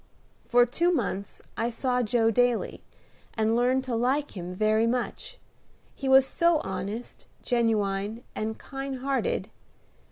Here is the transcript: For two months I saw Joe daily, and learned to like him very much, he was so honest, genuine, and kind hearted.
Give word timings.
For 0.47 0.65
two 0.65 0.91
months 0.91 1.43
I 1.55 1.69
saw 1.69 2.01
Joe 2.01 2.31
daily, 2.31 2.81
and 3.35 3.55
learned 3.55 3.83
to 3.83 3.93
like 3.95 4.35
him 4.35 4.55
very 4.55 4.87
much, 4.87 5.37
he 5.93 6.09
was 6.09 6.25
so 6.25 6.57
honest, 6.61 7.27
genuine, 7.43 8.23
and 8.35 8.57
kind 8.57 8.97
hearted. 9.01 9.51